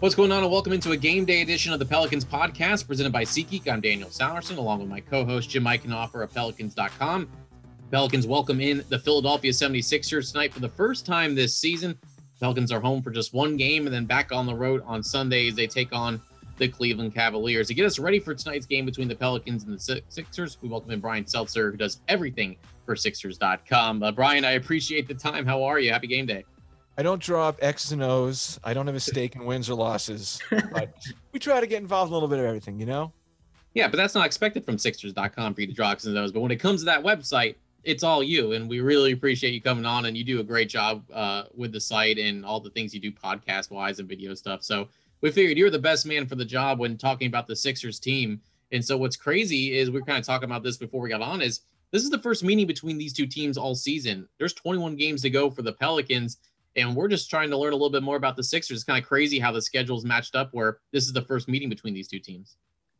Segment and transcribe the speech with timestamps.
[0.00, 3.12] What's going on, and welcome into a game day edition of the Pelicans podcast presented
[3.12, 3.68] by SeatGeek.
[3.68, 7.28] I'm Daniel Sallerson, along with my co host Jim Eichenhofer of Pelicans.com.
[7.90, 11.98] Pelicans welcome in the Philadelphia 76ers tonight for the first time this season.
[12.40, 15.54] Pelicans are home for just one game and then back on the road on Sundays.
[15.54, 16.18] They take on
[16.56, 17.68] the Cleveland Cavaliers.
[17.68, 20.92] To get us ready for tonight's game between the Pelicans and the Sixers, we welcome
[20.92, 24.02] in Brian Seltzer, who does everything for Sixers.com.
[24.02, 25.44] Uh, Brian, I appreciate the time.
[25.44, 25.92] How are you?
[25.92, 26.46] Happy game day.
[27.00, 28.60] I don't draw up X's and O's.
[28.62, 30.38] I don't have a stake in wins or losses.
[30.50, 30.94] But
[31.32, 33.10] we try to get involved in a little bit of everything, you know?
[33.72, 36.30] Yeah, but that's not expected from Sixers.com for you to draw X's and O's.
[36.30, 38.52] But when it comes to that website, it's all you.
[38.52, 40.04] And we really appreciate you coming on.
[40.04, 43.00] And you do a great job uh, with the site and all the things you
[43.00, 44.62] do podcast wise and video stuff.
[44.62, 44.86] So
[45.22, 48.42] we figured you're the best man for the job when talking about the Sixers team.
[48.72, 51.22] And so what's crazy is we are kind of talking about this before we got
[51.22, 51.60] on is
[51.92, 54.28] this is the first meeting between these two teams all season.
[54.36, 56.36] There's 21 games to go for the Pelicans
[56.76, 58.78] and we're just trying to learn a little bit more about the Sixers.
[58.78, 61.68] It's kind of crazy how the schedule's matched up where this is the first meeting
[61.68, 62.56] between these two teams.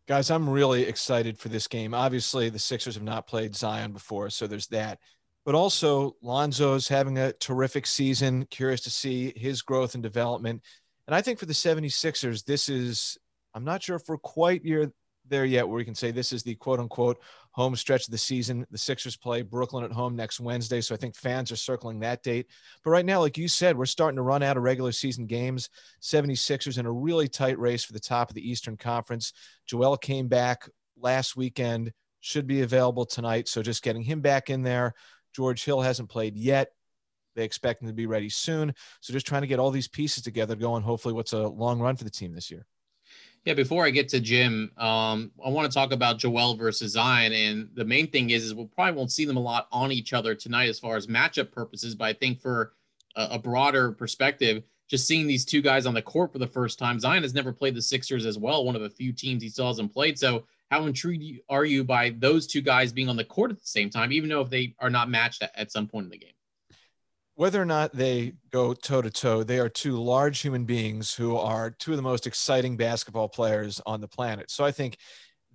[0.07, 1.95] Guys, I'm really excited for this game.
[1.95, 4.99] Obviously, the Sixers have not played Zion before, so there's that.
[5.45, 8.47] But also, Lonzo's having a terrific season.
[8.47, 10.63] Curious to see his growth and development.
[11.07, 13.19] And I think for the 76ers, this is,
[13.55, 14.93] I'm not sure if we're quite here,
[15.31, 18.19] there yet where we can say this is the quote unquote home stretch of the
[18.19, 18.67] season.
[18.71, 20.81] The Sixers play Brooklyn at home next Wednesday.
[20.81, 22.47] So I think fans are circling that date.
[22.85, 25.71] But right now, like you said, we're starting to run out of regular season games.
[26.03, 29.33] 76ers in a really tight race for the top of the Eastern Conference.
[29.67, 33.49] Joel came back last weekend, should be available tonight.
[33.49, 34.95] So just getting him back in there.
[35.35, 36.73] George Hill hasn't played yet.
[37.37, 38.75] They expect him to be ready soon.
[39.01, 41.97] So just trying to get all these pieces together, going hopefully what's a long run
[41.97, 42.67] for the team this year.
[43.47, 47.33] Yeah, before I get to Jim, um, I want to talk about Joel versus Zion,
[47.33, 50.13] and the main thing is, is we probably won't see them a lot on each
[50.13, 51.95] other tonight as far as matchup purposes.
[51.95, 52.75] But I think for
[53.17, 56.79] a, a broader perspective, just seeing these two guys on the court for the first
[56.79, 59.49] time, Zion has never played the Sixers as well, one of the few teams he
[59.49, 60.19] still hasn't played.
[60.19, 63.67] So, how intrigued are you by those two guys being on the court at the
[63.67, 66.19] same time, even though if they are not matched at, at some point in the
[66.19, 66.35] game?
[67.41, 71.39] Whether or not they go toe to toe, they are two large human beings who
[71.39, 74.51] are two of the most exciting basketball players on the planet.
[74.51, 74.99] So I think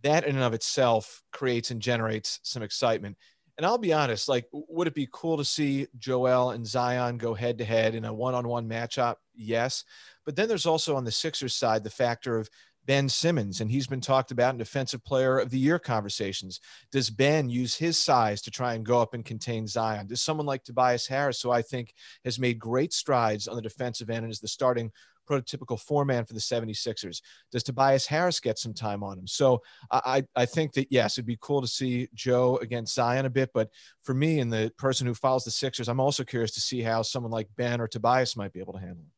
[0.02, 3.18] that in and of itself creates and generates some excitement.
[3.56, 7.36] And I'll be honest, like, would it be cool to see Joel and Zion go
[7.36, 9.18] head to head in a one on one matchup?
[9.36, 9.84] Yes.
[10.26, 12.50] But then there's also on the Sixers side the factor of
[12.86, 16.60] Ben Simmons, and he's been talked about in Defensive Player of the Year conversations.
[16.92, 20.08] Does Ben use his size to try and go up and contain Zion?
[20.08, 21.94] Does someone like Tobias Harris, who I think
[22.24, 24.92] has made great strides on the defensive end and is the starting
[25.26, 27.22] prototypical four man for the 76ers.
[27.52, 29.28] Does Tobias Harris get some time on him?
[29.28, 33.30] So I, I think that, yes, it'd be cool to see Joe against Zion a
[33.30, 33.52] bit.
[33.54, 33.70] But
[34.04, 37.02] for me and the person who follows the Sixers, I'm also curious to see how
[37.02, 39.15] someone like Ben or Tobias might be able to handle it.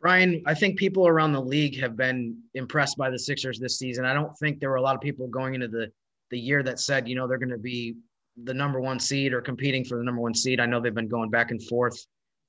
[0.00, 4.04] Brian, I think people around the league have been impressed by the Sixers this season.
[4.04, 5.90] I don't think there were a lot of people going into the
[6.30, 7.96] the year that said, you know, they're going to be
[8.44, 10.60] the number one seed or competing for the number one seed.
[10.60, 11.98] I know they've been going back and forth,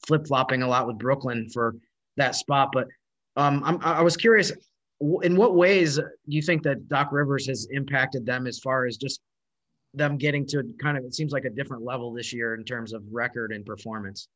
[0.06, 1.76] flip flopping a lot with Brooklyn for
[2.18, 2.72] that spot.
[2.74, 2.88] But
[3.38, 4.52] um, I was curious,
[5.00, 8.98] in what ways do you think that Doc Rivers has impacted them as far as
[8.98, 9.22] just
[9.94, 12.92] them getting to kind of it seems like a different level this year in terms
[12.94, 14.28] of record and performance?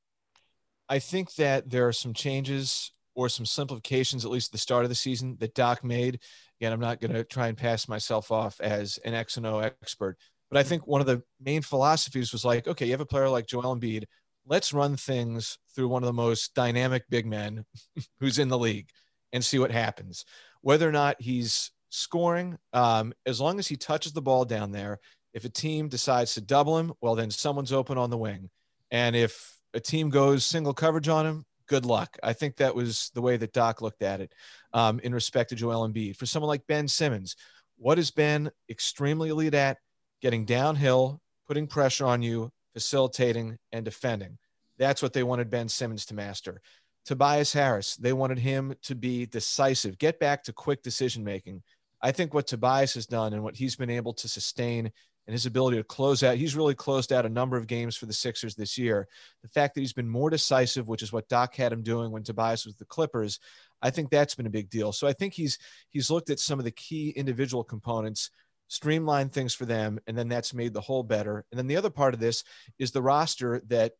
[0.88, 4.83] I think that there are some changes or some simplifications, at least at the start
[4.83, 6.19] of the season, that Doc made.
[6.60, 9.60] Again, I'm not going to try and pass myself off as an X and O
[9.60, 10.18] expert,
[10.50, 13.30] but I think one of the main philosophies was like, okay, you have a player
[13.30, 14.06] like Joel Embiid,
[14.45, 17.65] let's run things through one of the most dynamic big men
[18.19, 18.89] who's in the league
[19.31, 20.25] and see what happens.
[20.62, 25.00] Whether or not he's scoring, um, as long as he touches the ball down there,
[25.33, 28.50] if a team decides to double him, well, then someone's open on the wing.
[28.92, 32.18] And if a team goes single coverage on him, good luck.
[32.24, 34.33] I think that was the way that Doc looked at it
[34.74, 36.15] um, in respect to Joel Embiid.
[36.15, 37.36] For someone like Ben Simmons,
[37.77, 39.77] what has been extremely elite at?
[40.21, 44.38] Getting downhill, putting pressure on you, facilitating, and defending.
[44.77, 46.62] That's what they wanted Ben Simmons to master.
[47.06, 51.62] Tobias Harris, they wanted him to be decisive, get back to quick decision making.
[52.01, 54.92] I think what Tobias has done and what he's been able to sustain
[55.25, 58.05] and his ability to close out, he's really closed out a number of games for
[58.05, 59.07] the Sixers this year.
[59.41, 62.23] The fact that he's been more decisive, which is what Doc had him doing when
[62.23, 63.39] Tobias was the Clippers,
[63.81, 64.91] I think that's been a big deal.
[64.91, 65.57] So I think he's
[65.89, 68.31] he's looked at some of the key individual components,
[68.67, 71.45] streamlined things for them, and then that's made the whole better.
[71.51, 72.43] And then the other part of this
[72.79, 73.93] is the roster that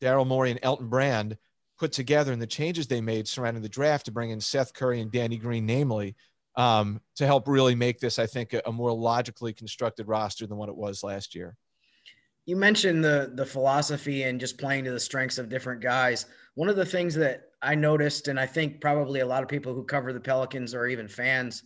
[0.00, 1.36] Daryl Morey and Elton Brand
[1.78, 5.00] put together and the changes they made surrounding the draft to bring in Seth Curry
[5.00, 6.14] and Danny Green, namely,
[6.60, 10.58] um, to help really make this, I think, a, a more logically constructed roster than
[10.58, 11.56] what it was last year.
[12.44, 16.26] You mentioned the the philosophy and just playing to the strengths of different guys.
[16.56, 19.72] One of the things that I noticed, and I think probably a lot of people
[19.72, 21.62] who cover the Pelicans or even fans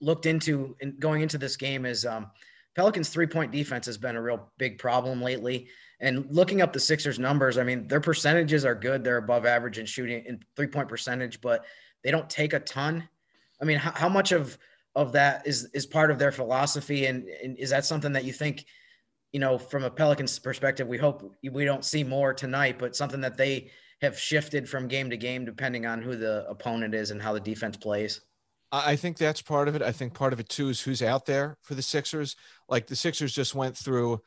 [0.00, 2.30] looked into in going into this game is um,
[2.74, 5.68] Pelicans three point defense has been a real big problem lately.
[6.00, 9.04] And looking up the Sixers numbers, I mean, their percentages are good.
[9.04, 11.64] They're above average in shooting in three point percentage, but
[12.02, 13.08] they don't take a ton.
[13.60, 14.58] I mean, how, how much of
[14.94, 18.32] of that is is part of their philosophy, and, and is that something that you
[18.32, 18.64] think,
[19.32, 23.20] you know, from a Pelicans perspective, we hope we don't see more tonight, but something
[23.20, 23.70] that they
[24.02, 27.40] have shifted from game to game depending on who the opponent is and how the
[27.40, 28.20] defense plays.
[28.72, 29.82] I think that's part of it.
[29.82, 32.36] I think part of it too is who's out there for the Sixers.
[32.68, 34.20] Like the Sixers just went through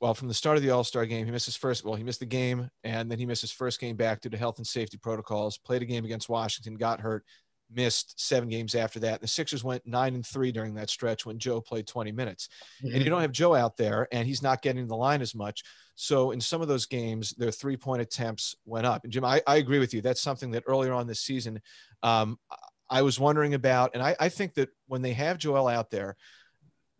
[0.00, 1.84] well, from the start of the All Star game, he missed his first.
[1.84, 4.36] Well, he missed the game, and then he missed his first game back due to
[4.36, 5.58] health and safety protocols.
[5.58, 7.24] Played a game against Washington, got hurt,
[7.70, 9.20] missed seven games after that.
[9.20, 12.48] The Sixers went nine and three during that stretch when Joe played 20 minutes.
[12.82, 12.94] Mm-hmm.
[12.94, 15.62] And you don't have Joe out there, and he's not getting the line as much.
[15.94, 19.04] So in some of those games, their three point attempts went up.
[19.04, 20.00] And Jim, I, I agree with you.
[20.00, 21.60] That's something that earlier on this season,
[22.02, 22.38] um,
[22.90, 23.90] I was wondering about.
[23.94, 26.16] And I, I think that when they have Joel out there,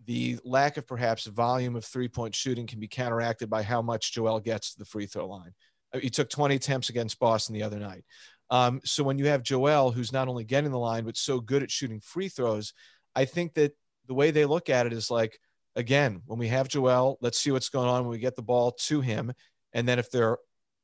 [0.05, 4.13] the lack of perhaps volume of three point shooting can be counteracted by how much
[4.13, 5.53] Joel gets to the free throw line.
[5.93, 8.05] Uh, he took 20 attempts against Boston the other night.
[8.51, 11.63] Um, so when you have Joel, who's not only getting the line, but so good
[11.63, 12.73] at shooting free throws,
[13.15, 13.73] I think that
[14.07, 15.39] the way they look at it is like,
[15.77, 18.73] again, when we have Joel, let's see what's going on when we get the ball
[18.73, 19.33] to him.
[19.73, 20.39] And then if there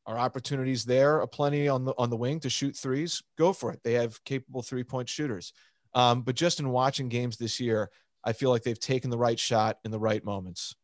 [0.07, 3.73] are opportunities there, a plenty on the on the wing to shoot threes, go for
[3.73, 3.81] it.
[3.83, 5.53] They have capable three point shooters.
[5.95, 7.91] Um, but just in watching games this year,
[8.23, 10.75] I feel like they've taken the right shot in the right moments.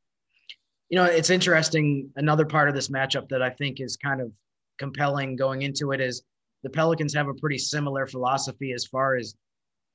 [0.89, 2.11] You know, it's interesting.
[2.17, 4.33] Another part of this matchup that I think is kind of
[4.79, 6.23] compelling going into it is
[6.63, 9.35] the Pelicans have a pretty similar philosophy as far as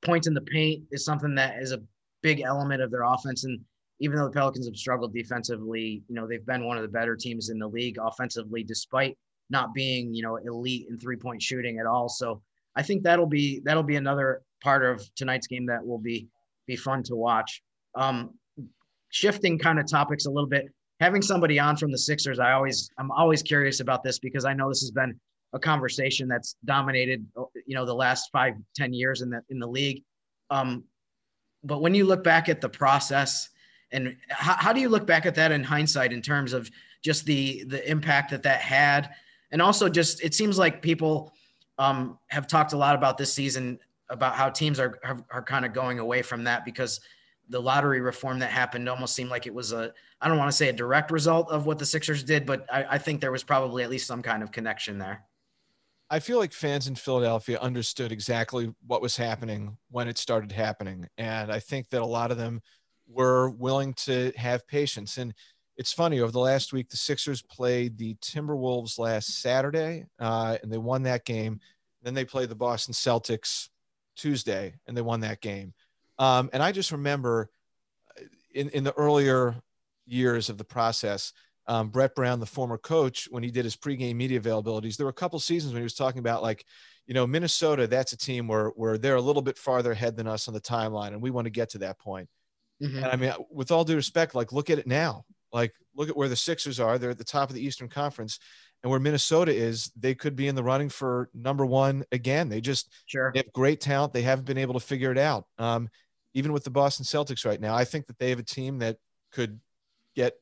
[0.04, 1.82] points in the paint is something that is a
[2.22, 3.44] big element of their offense.
[3.44, 3.60] And
[4.00, 7.16] even though the Pelicans have struggled defensively, you know, they've been one of the better
[7.16, 9.16] teams in the league offensively, despite
[9.48, 12.08] not being, you know, elite in three point shooting at all.
[12.08, 12.42] So
[12.74, 16.28] I think that'll be that'll be another part of tonight's game that will be
[16.66, 17.62] be fun to watch.
[17.94, 18.34] Um,
[19.10, 20.66] shifting kind of topics a little bit,
[21.00, 24.52] having somebody on from the Sixers, I always I'm always curious about this because I
[24.52, 25.18] know this has been
[25.56, 27.26] a conversation that's dominated
[27.66, 30.04] you know the last five ten years in the in the league.
[30.50, 30.84] Um,
[31.64, 33.48] but when you look back at the process
[33.90, 36.70] and how, how do you look back at that in hindsight in terms of
[37.02, 39.10] just the the impact that that had
[39.50, 41.32] and also just it seems like people
[41.78, 45.64] um, have talked a lot about this season about how teams are are, are kind
[45.64, 47.00] of going away from that because
[47.48, 50.56] the lottery reform that happened almost seemed like it was a I don't want to
[50.56, 53.44] say a direct result of what the Sixers did, but I, I think there was
[53.44, 55.24] probably at least some kind of connection there.
[56.08, 61.08] I feel like fans in Philadelphia understood exactly what was happening when it started happening.
[61.18, 62.60] And I think that a lot of them
[63.08, 65.18] were willing to have patience.
[65.18, 65.34] And
[65.76, 70.72] it's funny, over the last week, the Sixers played the Timberwolves last Saturday uh, and
[70.72, 71.60] they won that game.
[72.02, 73.68] Then they played the Boston Celtics
[74.16, 75.74] Tuesday, and they won that game.
[76.18, 77.50] Um, and I just remember
[78.18, 79.56] uh, in, in the earlier
[80.06, 81.32] years of the process,
[81.68, 85.10] um, Brett Brown, the former coach, when he did his pregame media availabilities, there were
[85.10, 86.64] a couple seasons when he was talking about like,
[87.06, 90.26] you know, Minnesota, that's a team where, where they're a little bit farther ahead than
[90.26, 91.08] us on the timeline.
[91.08, 92.28] And we want to get to that point.
[92.82, 92.98] Mm-hmm.
[92.98, 96.16] And I mean, with all due respect, like look at it now, like look at
[96.16, 96.98] where the Sixers are.
[96.98, 98.38] They're at the top of the Eastern conference
[98.82, 102.48] and where Minnesota is, they could be in the running for number one again.
[102.48, 103.32] They just sure.
[103.32, 104.12] they have great talent.
[104.12, 105.46] They haven't been able to figure it out.
[105.58, 105.88] Um,
[106.34, 108.98] even with the Boston Celtics right now, I think that they have a team that
[109.32, 109.58] could
[110.14, 110.34] get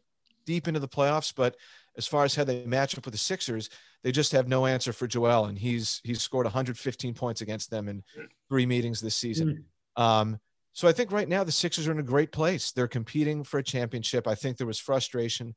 [0.44, 1.56] deep into the playoffs, but
[1.96, 3.70] as far as how they match up with the Sixers,
[4.02, 7.88] they just have no answer for Joel, and he's he's scored 115 points against them
[7.88, 8.02] in
[8.48, 9.64] three meetings this season.
[9.96, 10.02] Mm.
[10.02, 10.40] Um,
[10.72, 12.72] so I think right now the Sixers are in a great place.
[12.72, 14.26] They're competing for a championship.
[14.26, 15.54] I think there was frustration,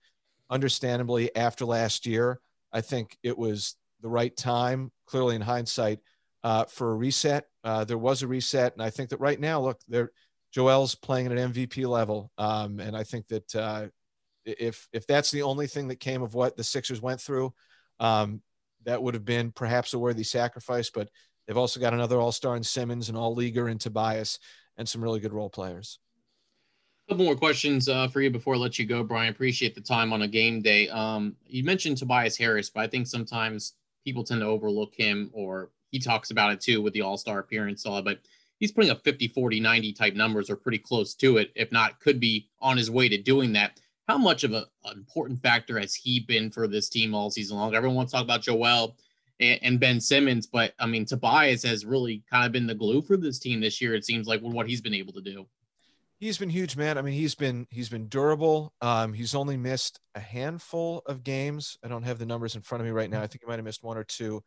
[0.49, 2.39] understandably, after last year.
[2.71, 5.99] I think it was the right time, clearly in hindsight,
[6.43, 7.45] uh, for a reset.
[7.63, 10.11] Uh, there was a reset, and I think that right now, look, they're
[10.53, 13.87] Joel's playing at an MVP level, um, and I think that uh,
[14.47, 17.53] if if that's the only thing that came of what the Sixers went through,
[17.99, 18.41] um,
[18.85, 20.89] that would have been perhaps a worthy sacrifice.
[20.89, 21.09] But
[21.45, 24.39] they've also got another All Star in Simmons, and All Leaguer in Tobias,
[24.77, 25.99] and some really good role players.
[27.07, 29.29] A couple more questions uh, for you before I let you go, Brian.
[29.29, 30.89] Appreciate the time on a game day.
[30.89, 33.73] Um, you mentioned Tobias Harris, but I think sometimes
[34.03, 37.39] people tend to overlook him, or he talks about it too with the All Star
[37.39, 37.85] appearance.
[37.85, 38.19] All, but
[38.59, 41.99] he's putting up 50, 40, 90 type numbers, or pretty close to it, if not,
[41.99, 45.79] could be on his way to doing that how much of a, an important factor
[45.79, 47.75] has he been for this team all season long?
[47.75, 48.95] Everyone wants to talk about Joel
[49.39, 53.01] and, and, Ben Simmons, but I mean, Tobias has really kind of been the glue
[53.01, 53.93] for this team this year.
[53.93, 55.45] It seems like with what he's been able to do.
[56.19, 56.97] He's been huge, man.
[56.97, 58.73] I mean, he's been he's been durable.
[58.81, 61.77] Um, he's only missed a handful of games.
[61.83, 63.21] I don't have the numbers in front of me right now.
[63.21, 64.41] I think he might have missed one or two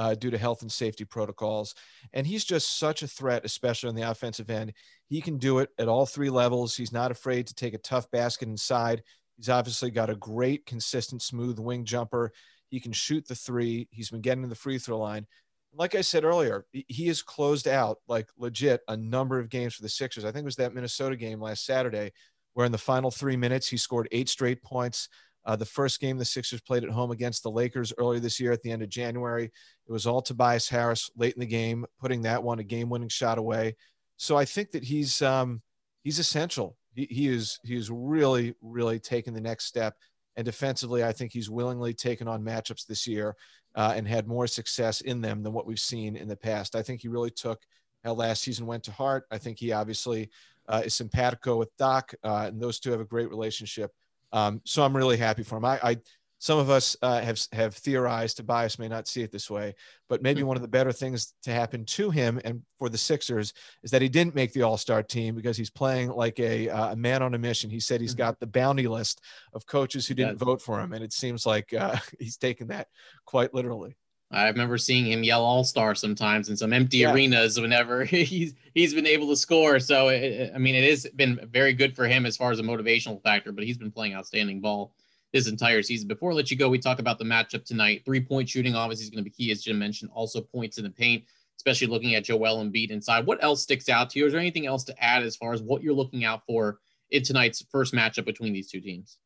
[0.00, 1.74] uh, due to health and safety protocols.
[2.14, 4.72] And he's just such a threat, especially on the offensive end.
[5.10, 6.74] He can do it at all three levels.
[6.74, 9.02] He's not afraid to take a tough basket inside.
[9.36, 12.32] He's obviously got a great, consistent, smooth wing jumper.
[12.70, 13.88] He can shoot the three.
[13.90, 15.26] He's been getting to the free throw line.
[15.74, 19.82] Like I said earlier, he has closed out like legit a number of games for
[19.82, 20.24] the Sixers.
[20.24, 22.12] I think it was that Minnesota game last Saturday,
[22.54, 25.10] where in the final three minutes he scored eight straight points.
[25.44, 28.52] Uh, the first game the Sixers played at home against the Lakers earlier this year
[28.52, 32.22] at the end of January, it was all Tobias Harris late in the game, putting
[32.22, 33.76] that one a game-winning shot away.
[34.16, 35.62] So I think that he's um,
[36.02, 36.76] he's essential.
[36.94, 39.94] He, he is he is really really taking the next step.
[40.36, 43.34] And defensively, I think he's willingly taken on matchups this year
[43.74, 46.76] uh, and had more success in them than what we've seen in the past.
[46.76, 47.62] I think he really took
[48.04, 49.24] how last season went to heart.
[49.30, 50.30] I think he obviously
[50.68, 53.92] uh, is simpatico with Doc, uh, and those two have a great relationship.
[54.32, 55.64] Um, so I'm really happy for him.
[55.64, 55.96] I, I
[56.40, 58.38] some of us uh, have have theorized.
[58.38, 59.74] Tobias may not see it this way,
[60.08, 63.52] but maybe one of the better things to happen to him and for the Sixers
[63.82, 66.92] is that he didn't make the All Star team because he's playing like a, uh,
[66.92, 67.68] a man on a mission.
[67.68, 68.18] He said he's mm-hmm.
[68.18, 69.20] got the bounty list
[69.52, 72.88] of coaches who didn't vote for him, and it seems like uh, he's taken that
[73.26, 73.96] quite literally.
[74.32, 77.12] I remember seeing him yell All Star sometimes in some empty yeah.
[77.12, 79.80] arenas whenever he's he's been able to score.
[79.80, 82.62] So it, I mean, it has been very good for him as far as a
[82.62, 83.50] motivational factor.
[83.50, 84.92] But he's been playing outstanding ball
[85.32, 86.06] this entire season.
[86.06, 88.02] Before I let you go, we talk about the matchup tonight.
[88.04, 90.10] Three point shooting obviously is going to be key, as Jim mentioned.
[90.14, 91.24] Also points in the paint,
[91.56, 93.26] especially looking at Joel Embiid inside.
[93.26, 94.26] What else sticks out to you?
[94.26, 96.78] Is there anything else to add as far as what you're looking out for
[97.10, 99.18] in tonight's first matchup between these two teams?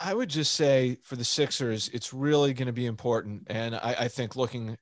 [0.00, 3.44] I would just say for the Sixers, it's really going to be important.
[3.46, 4.76] And I, I think looking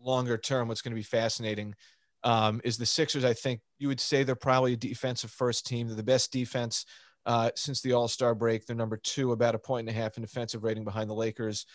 [0.00, 1.74] longer term, what's going to be fascinating
[2.22, 3.24] um, is the Sixers.
[3.24, 5.88] I think you would say they're probably a defensive first team.
[5.88, 6.84] They're the best defense
[7.24, 8.66] uh, since the All Star break.
[8.66, 11.66] They're number two, about a point and a half in defensive rating behind the Lakers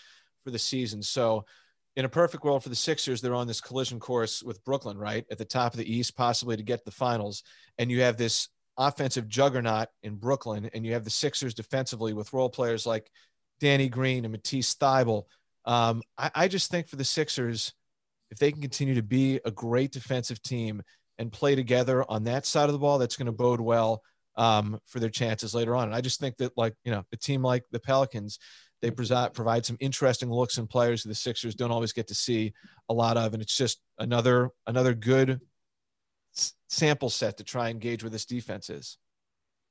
[0.44, 1.04] for the season.
[1.04, 1.46] So,
[1.98, 5.26] in a perfect world for the Sixers, they're on this collision course with Brooklyn, right?
[5.30, 7.44] At the top of the East, possibly to get the finals.
[7.78, 8.48] And you have this
[8.78, 13.12] offensive juggernaut in Brooklyn, and you have the Sixers defensively with role players like
[13.60, 15.24] Danny Green and Matisse Thybulle.
[15.66, 17.74] Um, I, I just think for the Sixers,
[18.32, 20.82] if they can continue to be a great defensive team
[21.18, 24.02] and play together on that side of the ball, that's going to bode well
[24.38, 25.84] um, for their chances later on.
[25.90, 28.40] And I just think that, like, you know, a team like the Pelicans,
[28.82, 32.16] they provide, provide some interesting looks and players who the Sixers don't always get to
[32.16, 32.54] see
[32.90, 33.34] a lot of.
[33.34, 35.40] And it's just another another good
[36.70, 38.98] sample set to try and gauge where this defense is.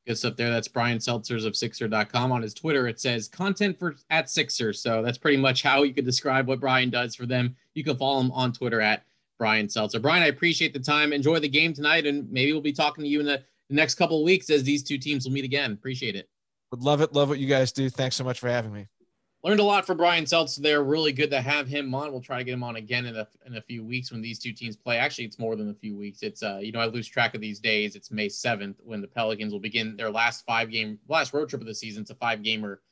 [0.06, 0.50] Good stuff there.
[0.50, 2.32] That's Brian Seltzers of Sixer.com.
[2.32, 4.72] On his Twitter, it says content for at Sixer.
[4.72, 7.54] So that's pretty much how you could describe what Brian does for them.
[7.74, 9.04] You can follow him on Twitter at
[9.38, 10.00] Brian Seltzer.
[10.00, 11.12] Brian, I appreciate the time.
[11.12, 13.96] Enjoy the game tonight, and maybe we'll be talking to you in the, the next
[13.96, 15.72] couple of weeks as these two teams will meet again.
[15.72, 16.28] Appreciate it.
[16.70, 17.12] Would love it.
[17.12, 17.90] Love what you guys do.
[17.90, 18.88] Thanks so much for having me
[19.42, 20.82] learned a lot from Brian Seltzer there.
[20.82, 22.12] Really good to have him on.
[22.12, 24.38] We'll try to get him on again in a, in a few weeks when these
[24.38, 24.99] two teams play.
[24.99, 26.23] Actually, it's more than a few weeks.
[26.23, 27.97] It's uh, you know, I lose track of these days.
[27.97, 31.62] It's May 7th when the Pelicans will begin their last five game, last road trip
[31.62, 32.02] of the season.
[32.02, 32.82] It's a five gamer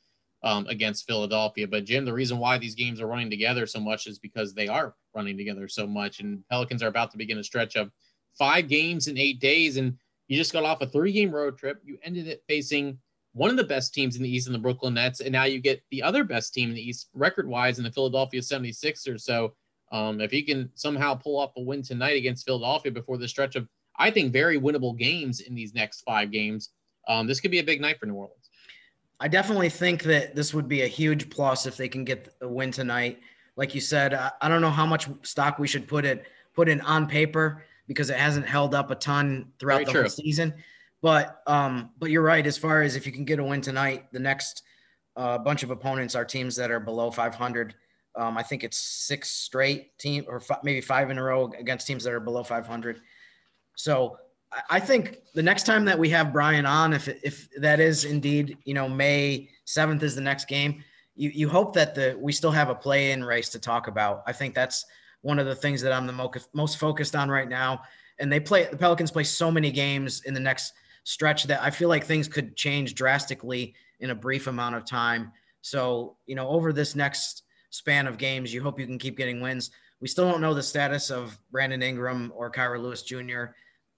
[0.42, 1.66] um, against Philadelphia.
[1.66, 4.68] But Jim, the reason why these games are running together so much is because they
[4.68, 6.20] are running together so much.
[6.20, 7.90] And Pelicans are about to begin a stretch of
[8.38, 9.76] five games in eight days.
[9.76, 11.80] And you just got off a three game road trip.
[11.84, 12.98] You ended it facing
[13.38, 15.60] one of the best teams in the East in the Brooklyn Nets, and now you
[15.60, 19.20] get the other best team in the East record wise in the Philadelphia 76ers.
[19.20, 19.54] So
[19.92, 23.54] um, if he can somehow pull off a win tonight against Philadelphia before the stretch
[23.54, 26.70] of, I think, very winnable games in these next five games,
[27.06, 28.50] um, this could be a big night for New Orleans.
[29.20, 32.48] I definitely think that this would be a huge plus if they can get a
[32.48, 33.20] win tonight.
[33.56, 36.68] Like you said, I, I don't know how much stock we should put it put
[36.68, 40.00] in on paper because it hasn't held up a ton throughout Very the true.
[40.02, 40.54] whole season.
[41.00, 42.46] But um, but you're right.
[42.46, 44.62] As far as if you can get a win tonight, the next
[45.16, 47.74] uh, bunch of opponents are teams that are below 500.
[48.16, 51.86] Um, I think it's six straight team or f- maybe five in a row against
[51.86, 53.00] teams that are below 500.
[53.76, 54.18] So
[54.70, 58.58] I think the next time that we have Brian on, if if that is indeed,
[58.64, 60.82] you know, May 7th is the next game,
[61.14, 64.22] you, you hope that the we still have a play-in race to talk about.
[64.26, 64.86] I think that's
[65.22, 67.82] one of the things that I'm the mo- most focused on right now.
[68.18, 70.72] And they play the Pelicans play so many games in the next
[71.08, 75.32] stretch that I feel like things could change drastically in a brief amount of time.
[75.62, 78.52] So, you know, over this next span of games.
[78.52, 79.70] You hope you can keep getting wins.
[80.02, 83.44] We still don't know the status of Brandon Ingram or Kira Lewis Jr.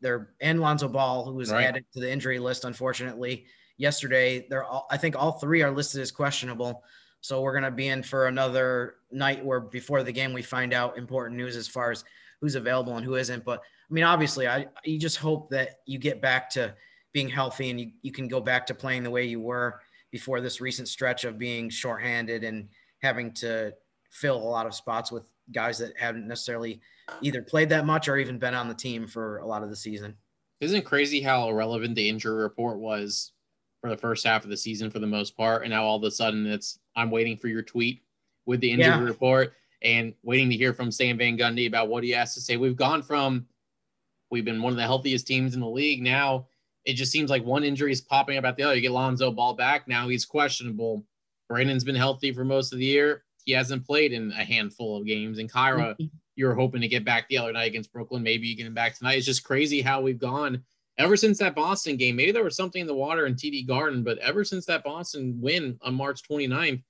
[0.00, 1.64] They're and Lonzo Ball, who was right.
[1.64, 3.44] added to the injury list, unfortunately,
[3.76, 4.46] yesterday.
[4.48, 6.84] They're all, I think all three are listed as questionable.
[7.22, 10.96] So we're gonna be in for another night where before the game we find out
[10.96, 12.04] important news as far as
[12.40, 13.44] who's available and who isn't.
[13.44, 16.72] But I mean, obviously, I you just hope that you get back to
[17.12, 20.40] being healthy and you, you can go back to playing the way you were before
[20.40, 22.68] this recent stretch of being shorthanded and
[23.02, 23.72] having to
[24.10, 26.80] fill a lot of spots with guys that haven't necessarily
[27.22, 29.76] either played that much or even been on the team for a lot of the
[29.76, 30.16] season.
[30.60, 33.32] Isn't crazy how irrelevant the injury report was
[33.80, 36.04] for the first half of the season for the most part, and now all of
[36.04, 38.02] a sudden it's I'm waiting for your tweet
[38.46, 39.00] with the injury yeah.
[39.00, 42.56] report and waiting to hear from Stan Van Gundy about what he has to say.
[42.56, 43.46] We've gone from
[44.30, 46.02] we've been one of the healthiest teams in the league.
[46.02, 46.46] Now
[46.84, 48.74] it just seems like one injury is popping up at the other.
[48.74, 49.86] You get Lonzo Ball back.
[49.86, 51.04] Now he's questionable.
[51.48, 53.24] Brandon's been healthy for most of the year.
[53.44, 55.38] He hasn't played in a handful of games.
[55.38, 56.04] And Kira, mm-hmm.
[56.36, 58.22] you're hoping to get back the other night against Brooklyn.
[58.22, 59.18] Maybe you get him back tonight.
[59.18, 60.62] It's just crazy how we've gone
[60.98, 62.16] ever since that Boston game.
[62.16, 65.38] Maybe there was something in the water in TD Garden, but ever since that Boston
[65.40, 66.82] win on March 29th,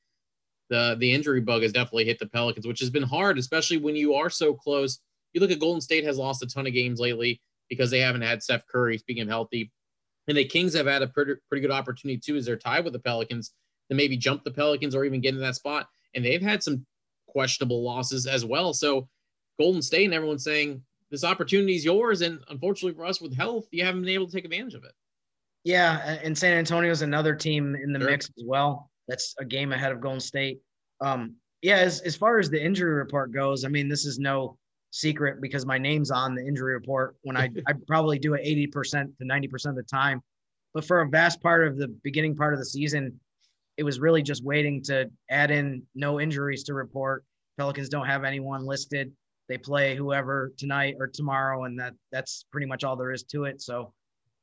[0.69, 3.97] the, the injury bug has definitely hit the Pelicans, which has been hard, especially when
[3.97, 5.01] you are so close.
[5.33, 8.23] You look at Golden State has lost a ton of games lately because they haven't
[8.23, 9.71] had Steph Curry, speaking of healthy.
[10.29, 12.93] And the Kings have had a pretty, pretty good opportunity too, as they're tied with
[12.93, 13.53] the Pelicans
[13.89, 15.89] to maybe jump the Pelicans or even get in that spot.
[16.15, 16.87] And they've had some
[17.27, 18.73] questionable losses as well.
[18.73, 19.09] So
[19.59, 22.21] Golden State and everyone's saying this opportunity is yours.
[22.21, 24.93] And unfortunately for us with health, you haven't been able to take advantage of it.
[25.65, 26.19] Yeah.
[26.23, 28.11] And San Antonio is another team in the sure.
[28.11, 28.91] mix as well.
[29.09, 30.61] That's a game ahead of Golden State.
[31.01, 34.57] Um, yeah, as, as far as the injury report goes, I mean, this is no
[34.91, 39.17] secret because my name's on the injury report when I, I probably do it 80%
[39.19, 40.23] to 90% of the time.
[40.75, 43.19] But for a vast part of the beginning part of the season,
[43.77, 47.25] it was really just waiting to add in no injuries to report.
[47.59, 49.13] Pelicans don't have anyone listed.
[49.49, 53.45] They play whoever tonight or tomorrow, and that that's pretty much all there is to
[53.45, 53.61] it.
[53.61, 53.93] So,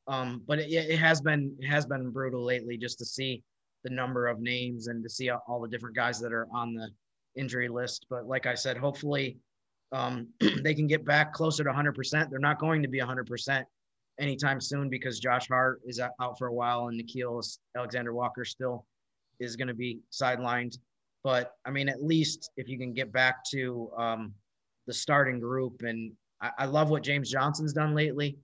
[0.08, 3.42] um, but it, it has been it has been brutal lately just to see
[3.84, 6.90] the number of names and to see all the different guys that are on the
[7.36, 8.06] injury list.
[8.10, 9.38] But like I said, hopefully
[9.92, 10.28] um,
[10.64, 12.30] they can get back closer to 100%.
[12.30, 13.64] They're not going to be 100%
[14.20, 17.44] anytime soon because Josh Hart is out for a while and Nickeil
[17.76, 18.86] Alexander Walker still
[19.40, 20.78] is going to be sidelined.
[21.24, 24.34] But I mean, at least if you can get back to um,
[24.86, 28.38] the starting group, and I, I, love what James Johnson's done lately.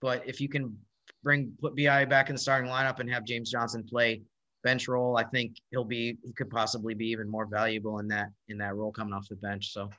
[0.00, 0.76] But if you can
[1.24, 4.22] bring put Bi back in the starting lineup and have James Johnson play
[4.62, 8.28] bench role, I think he'll be he could possibly be even more valuable in that
[8.48, 9.72] in that role coming off the bench.
[9.72, 9.90] So,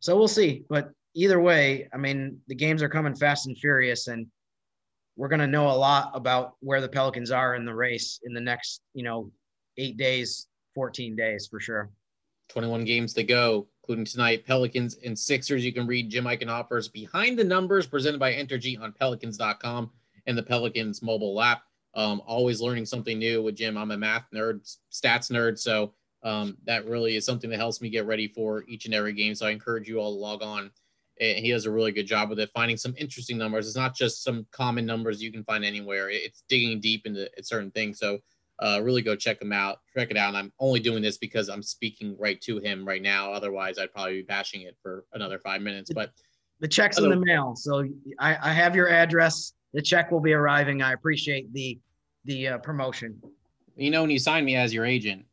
[0.00, 0.64] so we'll see.
[0.68, 4.26] But either way, I mean, the games are coming fast and furious, and
[5.16, 8.32] we're going to know a lot about where the Pelicans are in the race in
[8.32, 9.30] the next, you know,
[9.76, 11.90] eight days, 14 days for sure.
[12.48, 14.44] 21 games to go, including tonight.
[14.44, 15.64] Pelicans and Sixers.
[15.64, 19.90] You can read Jim Eichenhofer's Behind the Numbers presented by Entergy on pelicans.com
[20.26, 21.62] and the Pelicans mobile app.
[21.94, 23.76] Um, always learning something new with Jim.
[23.76, 24.60] I'm a math nerd,
[24.92, 25.58] stats nerd.
[25.58, 29.12] So um, that really is something that helps me get ready for each and every
[29.12, 29.34] game.
[29.34, 30.70] So I encourage you all to log on.
[31.20, 33.66] And he does a really good job with it, finding some interesting numbers.
[33.66, 36.08] It's not just some common numbers you can find anywhere.
[36.08, 37.98] It's digging deep into certain things.
[37.98, 38.20] So
[38.60, 40.28] uh, really go check him out, check it out.
[40.28, 43.32] And I'm only doing this because I'm speaking right to him right now.
[43.32, 45.90] Otherwise, I'd probably be bashing it for another five minutes.
[45.94, 46.10] But
[46.60, 47.86] the check's in the mail, so
[48.18, 49.54] I, I, have your address.
[49.72, 50.82] The check will be arriving.
[50.82, 51.78] I appreciate the
[52.26, 53.18] the uh, promotion.
[53.76, 55.24] You know, when you sign me as your agent,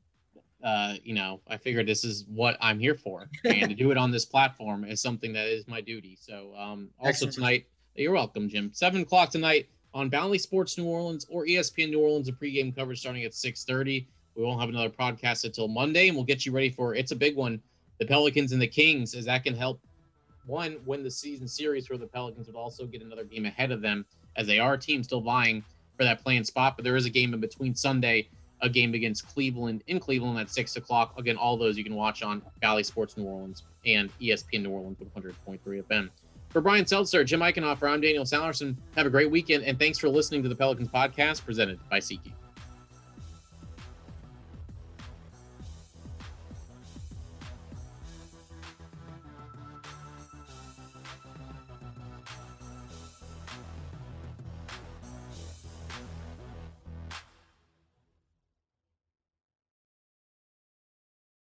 [0.68, 3.98] uh, you know, I figured this is what I'm here for, and to do it
[3.98, 6.18] on this platform is something that is my duty.
[6.20, 7.34] So, um, also Excellent.
[7.36, 8.72] tonight, you're welcome, Jim.
[8.74, 12.28] Seven o'clock tonight on Bally Sports New Orleans or ESPN New Orleans.
[12.28, 14.08] A pregame coverage starting at 6:30.
[14.36, 17.16] We won't have another podcast until Monday, and we'll get you ready for it's a
[17.16, 17.62] big one.
[18.00, 19.80] The Pelicans and the Kings, as that can help
[20.48, 23.80] one win the season series for the Pelicans, but also get another game ahead of
[23.80, 25.64] them, as they are a team still vying
[25.96, 26.76] for that play-in spot.
[26.76, 28.28] But there is a game in between Sunday
[28.62, 31.18] a game against Cleveland in Cleveland at six o'clock.
[31.18, 34.98] Again, all those you can watch on Bally Sports New Orleans and ESPN New Orleans
[35.16, 36.10] 100.3 FM.
[36.50, 38.76] For Brian Seltzer, Jim Eichenhofer, I'm Daniel Sallerson.
[38.96, 42.34] Have a great weekend, and thanks for listening to the Pelicans podcast presented by SeatGeek.